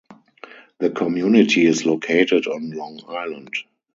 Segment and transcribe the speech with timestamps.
[0.79, 3.53] The community is located on Long Island.